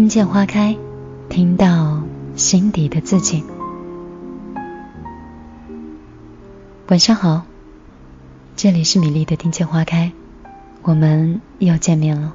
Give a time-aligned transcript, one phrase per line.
[0.00, 0.74] 听见花开，
[1.28, 2.02] 听到
[2.34, 3.44] 心底的自己。
[6.88, 7.42] 晚上好，
[8.56, 10.12] 这里是米粒的听见花开，
[10.80, 12.34] 我们又见面了。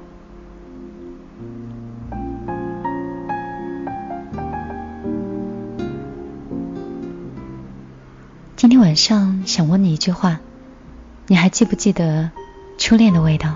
[8.54, 10.38] 今天晚上想问你一句话，
[11.26, 12.30] 你还记不记得
[12.78, 13.54] 初恋的味道？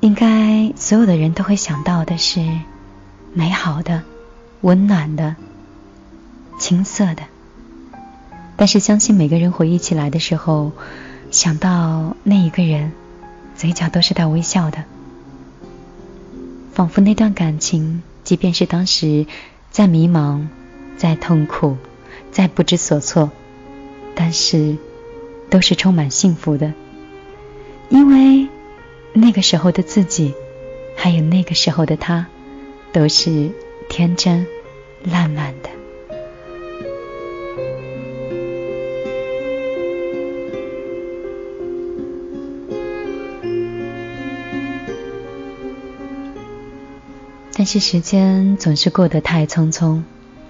[0.00, 0.45] 应该
[0.76, 2.40] 所有的人都会想到的是
[3.32, 4.02] 美好的、
[4.62, 5.36] 温暖的、
[6.58, 7.22] 青涩的。
[8.56, 10.72] 但是相信每个人回忆起来的时候，
[11.30, 12.92] 想到那一个人，
[13.54, 14.84] 嘴角都是带微笑的，
[16.72, 19.26] 仿佛那段感情，即便是当时
[19.70, 20.46] 再迷茫、
[20.96, 21.76] 再痛苦、
[22.32, 23.30] 再不知所措，
[24.14, 24.78] 但是
[25.50, 26.72] 都是充满幸福的，
[27.90, 28.48] 因为
[29.12, 30.34] 那个时候的自己，
[31.06, 32.26] 还有那个时候的他，
[32.92, 33.52] 都是
[33.88, 34.44] 天真
[35.04, 35.70] 烂漫的。
[47.52, 50.02] 但是时间总是过得太匆匆，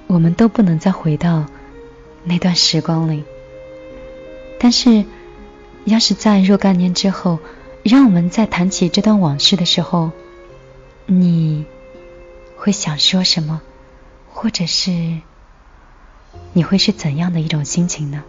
[0.06, 1.44] 我们都不能再回到
[2.24, 3.24] 那段时光里。
[4.58, 5.04] 但是，
[5.84, 7.40] 要是在若干年之后，
[7.82, 10.12] 让我们再谈起这段往事的时候，
[11.08, 11.64] 你
[12.56, 13.62] 会想说什么，
[14.28, 14.90] 或者是
[16.52, 18.24] 你会是怎样的一种心情呢？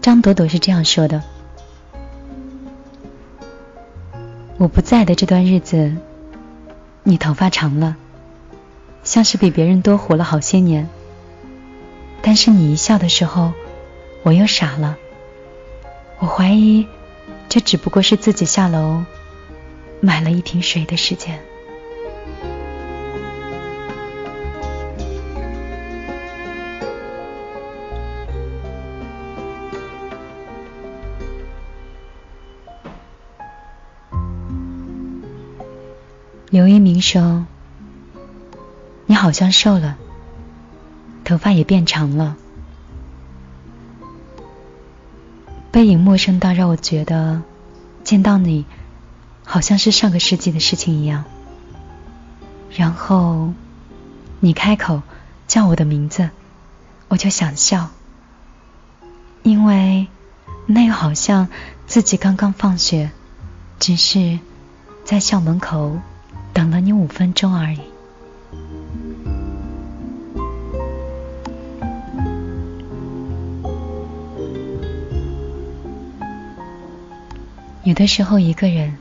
[0.00, 1.22] 张朵朵是这样说的
[4.58, 5.96] ：“我不在的这段日子，
[7.04, 7.96] 你头发长了，
[9.04, 10.88] 像是比别人多活了好些年。
[12.22, 13.52] 但是你一笑的时候，
[14.22, 14.96] 我又傻了。
[16.20, 16.86] 我怀疑，
[17.48, 19.04] 这只不过是自己下楼
[20.00, 21.40] 买了一瓶水的时间。”
[36.50, 37.46] 刘一鸣说
[39.06, 39.96] ：“你好像瘦了，
[41.32, 42.36] 头发也变长了，
[45.70, 47.40] 背影陌生到让我觉得
[48.04, 48.66] 见到你
[49.42, 51.24] 好像是上个世纪的事情一样。
[52.76, 53.54] 然后
[54.40, 55.00] 你开口
[55.48, 56.28] 叫我的名字，
[57.08, 57.88] 我就想笑，
[59.42, 60.08] 因为
[60.66, 61.48] 那个好像
[61.86, 63.10] 自己刚刚放学，
[63.78, 64.38] 只是
[65.06, 65.98] 在校门口。”
[66.52, 67.80] 等了你五分钟而已。
[77.84, 78.96] 有的时候，一个人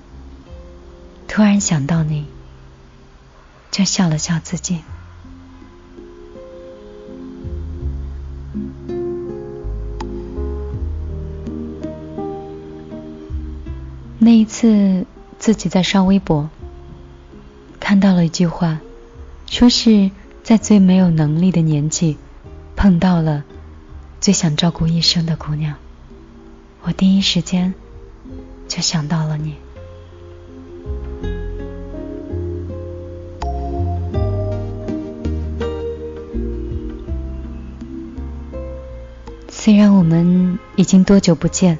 [1.27, 2.25] 突然想到你，
[3.69, 4.79] 就笑了笑自己。
[14.17, 15.05] 那一次，
[15.37, 16.49] 自己在刷微博。
[17.79, 18.79] 看到了一句话，
[19.45, 20.09] 说是
[20.43, 22.17] 在最没有能力的年纪，
[22.75, 23.43] 碰到了
[24.19, 25.75] 最想照顾一生的姑娘。
[26.81, 27.75] 我第一时间
[28.71, 29.57] 就想到了你。
[39.49, 41.79] 虽然我们已经多久不见，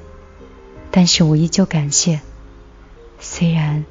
[0.92, 2.20] 但是我依旧感谢。
[3.22, 3.86] 虽然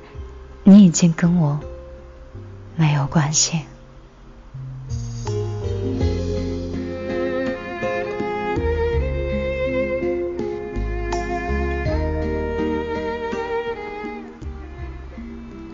[0.62, 1.58] 你已经跟我。
[2.76, 3.61] 没有关系。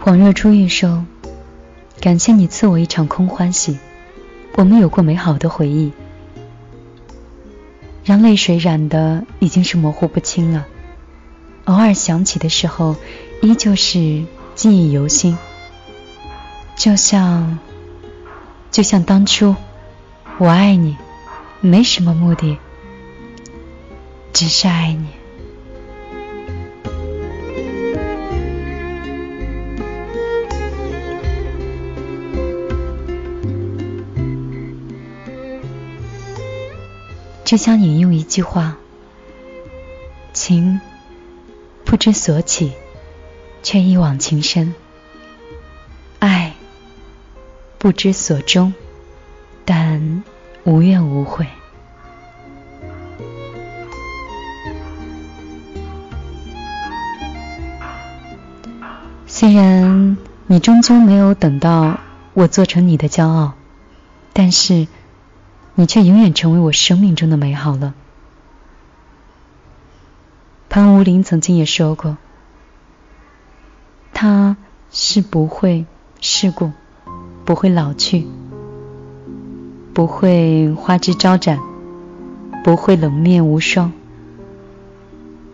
[0.06, 1.05] 恍若初遇说
[2.00, 3.76] ：“感谢你赐我一场空欢喜，
[4.53, 5.91] 我们有过美好的回忆。
[8.05, 10.64] 让泪水染的已经是模糊不清了。
[11.64, 12.94] 偶尔想起的时候，
[13.43, 14.25] 依旧是
[14.55, 15.37] 记忆犹新。
[16.76, 17.59] 就像，
[18.70, 19.56] 就像当初，
[20.38, 20.97] 我爱你，
[21.61, 22.59] 没什么目的，
[24.32, 25.09] 只是爱你。
[37.46, 38.76] 只想引用一句话：
[40.32, 40.81] 情
[41.84, 42.72] 不知所起，
[43.62, 44.75] 却一往情深；
[46.19, 46.54] 爱
[47.78, 48.75] 不知所终，
[49.64, 50.25] 但
[50.64, 51.46] 无怨无悔。
[59.28, 60.16] 虽然
[60.49, 62.00] 你终究没有等到
[62.34, 63.52] 我做成你的骄傲，
[64.32, 64.88] 但是。
[65.78, 67.93] 你却永远成为我生命中的美好了。
[70.70, 72.17] 潘无林曾经也说过，
[74.14, 74.56] 他
[74.90, 75.84] 是不会
[76.19, 76.73] 世故，
[77.44, 78.26] 不会老去，
[79.93, 81.58] 不会花枝招展，
[82.64, 83.93] 不会冷面无双。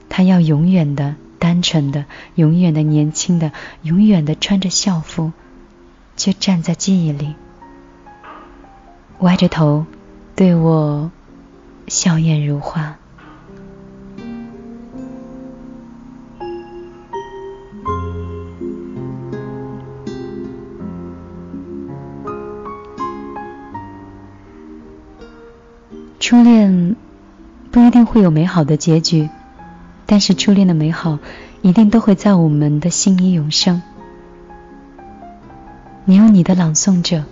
[0.08, 2.04] 他要永远的单纯的，
[2.36, 3.50] 永远的年轻的，
[3.82, 5.32] 永远的穿着校服，
[6.14, 7.34] 就站在记忆里，
[9.18, 9.84] 歪着头。
[10.42, 11.12] 对我
[11.86, 12.96] 笑靥如花。
[26.18, 26.96] 初恋
[27.70, 29.30] 不一定会有美好的结局，
[30.06, 31.20] 但是初恋的美好
[31.60, 33.80] 一定都会在我们的心里永生。
[36.04, 37.22] 你有你的朗诵者。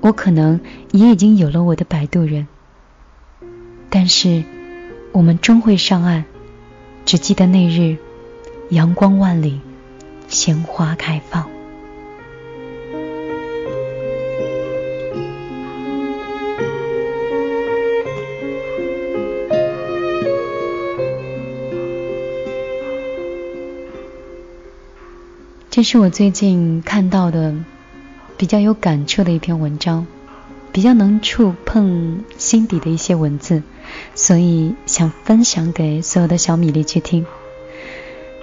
[0.00, 0.60] 我可能
[0.92, 2.46] 也已经有了我的摆渡人，
[3.90, 4.44] 但是
[5.12, 6.24] 我们终会上岸。
[7.04, 7.98] 只记得那日
[8.70, 9.60] 阳光万里，
[10.26, 11.48] 鲜花开放。
[25.70, 27.54] 这是我最近看到的。
[28.36, 30.06] 比较有感触的一篇文章，
[30.72, 33.62] 比较能触碰心底的一些文字，
[34.14, 37.24] 所以想分享给所有的小米粒去听。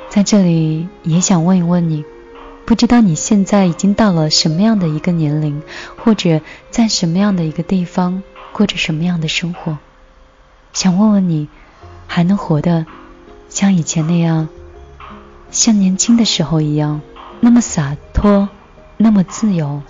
[0.09, 2.03] 在这里也想问一问你，
[2.65, 5.61] 不知道你现在已经到了什么样的一个年龄，
[5.97, 6.41] 或者
[6.71, 9.77] 在什么样的一个地方过着什么样的生活？
[10.71, 11.49] 想问问你，
[12.07, 12.87] 还能活得
[13.49, 14.49] 像以前那样，
[15.51, 17.01] 像年轻的时候一样，
[17.39, 18.49] 那么洒脱？
[19.03, 19.83] 那么自由，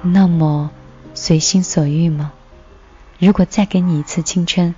[0.00, 0.70] 那么
[1.12, 2.30] 随心所欲吗？
[3.18, 4.76] 如果再给你一次青春，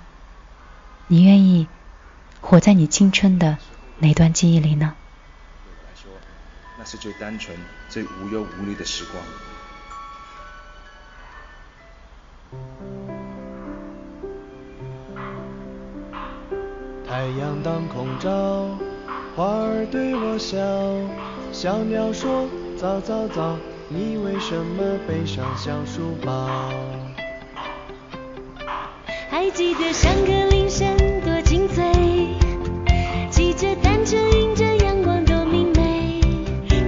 [1.05, 1.67] 你愿意
[2.41, 3.59] 活在你青春的
[3.99, 4.95] 哪段记忆里呢？
[5.63, 6.09] 对我来说，
[6.79, 7.55] 那是最单纯、
[7.87, 9.23] 最无忧无虑的时光。
[17.07, 18.75] 太阳当空照，
[19.35, 20.57] 花儿对我笑，
[21.53, 22.49] 小鸟说。
[22.81, 23.55] 早早早，
[23.89, 26.49] 你为什么背上小书包？
[29.29, 30.87] 还记得上课铃声
[31.23, 31.85] 多清脆，
[33.29, 36.21] 骑着单车迎着阳光多明媚。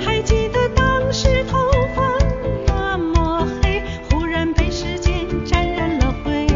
[0.04, 1.60] 还记得当时头
[1.96, 2.18] 发
[2.66, 5.14] 那么黑，忽然被时间
[5.46, 6.48] 沾染了灰。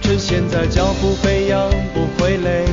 [0.00, 2.64] 趁现在脚步飞扬不会累，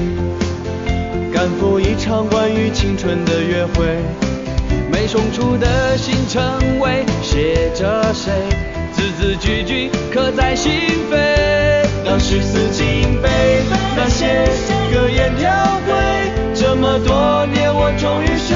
[1.34, 4.27] 赶赴一场关于青春的约会。
[5.08, 8.30] 送出的信称谓，写着谁，
[8.92, 10.70] 字字句句刻在心
[11.10, 11.88] 扉。
[12.06, 12.84] 当时四季
[13.24, 13.30] 背，
[13.96, 14.46] 那些
[14.92, 15.50] 格言条
[15.86, 15.96] 规，
[16.54, 18.54] 这么多年我终于学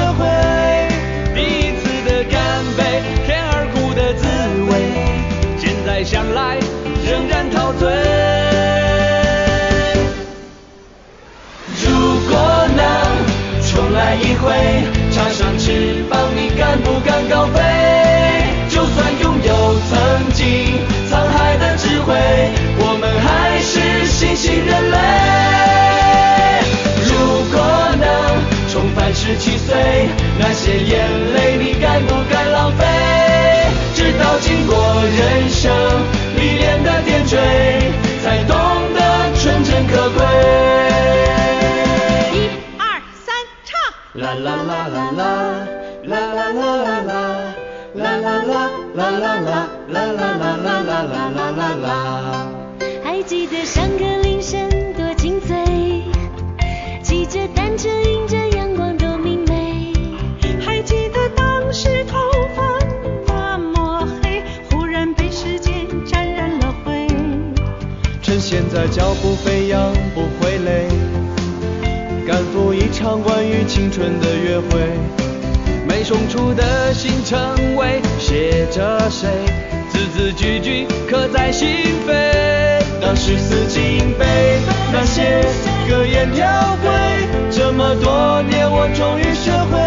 [49.20, 52.48] 啦啦啦啦啦啦啦啦啦啦啦。
[53.03, 56.03] 还记得上课铃声多清脆，
[57.03, 59.94] 骑着单车迎着阳光多明媚。
[60.65, 62.18] 还记得当时头
[62.56, 62.80] 发
[63.27, 67.08] 那么黑，忽然被时间沾染了灰。
[68.22, 70.88] 趁现在脚步飞扬不会累，
[72.25, 75.21] 赶赴一场关于青春的约会。
[76.03, 79.29] 送出的信称谓，写着谁，
[79.89, 81.67] 字字句句刻在心
[82.08, 82.81] 扉。
[83.01, 84.25] 当时四金杯，
[84.91, 85.43] 那些
[85.88, 86.91] 格言条规，
[87.50, 89.79] 这么多年我终于学会，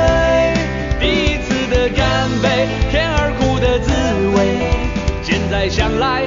[1.01, 3.91] 第一次的干杯，甜而苦的滋
[4.37, 4.69] 味，
[5.23, 6.25] 现在想来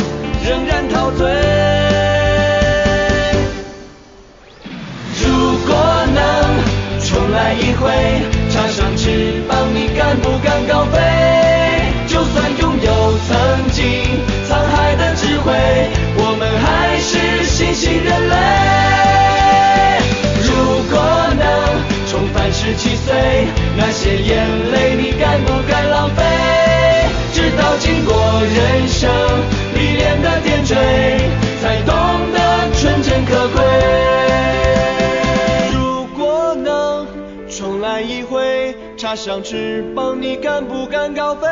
[39.17, 41.47] 像翅膀，你敢不敢高飞？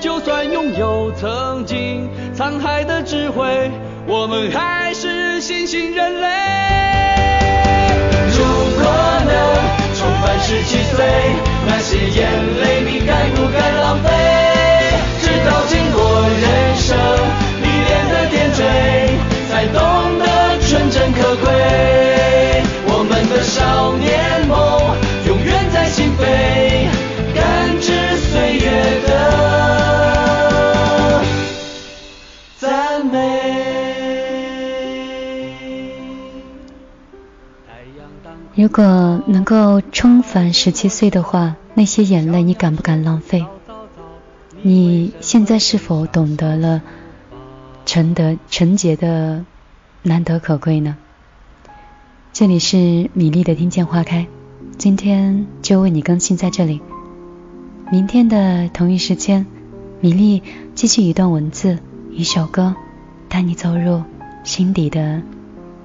[0.00, 3.70] 就算拥有曾经沧海的智慧，
[4.08, 4.87] 我们还
[38.58, 43.46] 如果能够重返十七岁的话，那些眼泪你敢不敢浪费？
[44.62, 46.82] 你现在是否懂得了
[47.86, 49.44] 纯德纯洁的
[50.02, 50.96] 难得可贵呢？
[52.32, 54.26] 这里是米粒的听见花开，
[54.76, 56.80] 今天就为你更新在这里。
[57.92, 59.46] 明天的同一时间，
[60.00, 60.42] 米粒
[60.74, 61.78] 继续一段文字，
[62.10, 62.74] 一首歌，
[63.28, 64.02] 带你走入
[64.42, 65.22] 心底的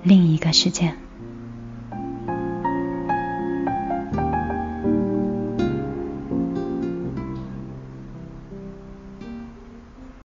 [0.02, 0.96] 另一个世界。